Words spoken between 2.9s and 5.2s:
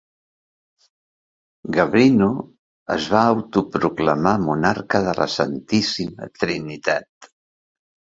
es va autoproclamar monarca de